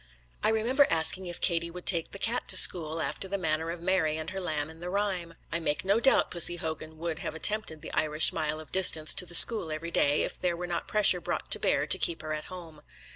[0.43, 3.81] I remember asking if Katie would take the cat to school, after the manner of
[3.81, 5.35] Mary and her lamb in the rhyme.
[5.51, 9.27] I make no doubt Pussy Hogan would have attempted the Irish mile of distance to
[9.27, 12.33] the school every day, if there were not pressure brought to bear to keep her
[12.33, 12.81] at home.